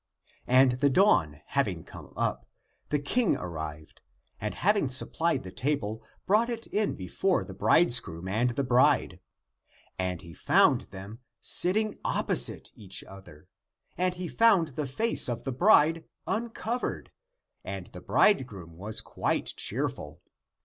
And 0.47 0.71
the 0.81 0.89
dawn 0.89 1.41
having 1.45 1.83
come 1.83 2.11
on, 2.15 2.37
the 2.89 2.97
King 2.97 3.35
arrived, 3.35 4.01
and 4.39 4.55
hav 4.55 4.75
ing 4.75 4.89
supplied 4.89 5.43
the 5.43 5.51
table, 5.51 6.01
brought 6.25 6.49
it 6.49 6.65
in 6.65 6.95
before 6.95 7.45
the 7.45 7.53
bridegroom 7.53 8.27
and 8.27 8.49
the 8.49 8.63
bride. 8.63 9.19
And 9.99 10.23
he 10.23 10.33
found 10.33 10.81
them 10.89 11.19
sitting 11.39 11.99
opposite 12.03 12.71
each 12.73 13.03
other, 13.03 13.47
and 13.95 14.15
he 14.15 14.27
found 14.27 14.69
the 14.69 14.87
face 14.87 15.29
of 15.29 15.43
the 15.43 15.51
bride 15.51 16.05
uncovered, 16.25 17.11
and 17.63 17.85
the 17.93 18.01
bridegroom 18.01 18.77
was 18.77 19.01
quite 19.01 19.53
cheerful. 19.55 20.23